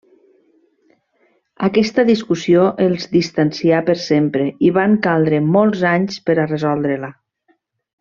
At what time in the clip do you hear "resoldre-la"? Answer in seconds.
6.53-7.17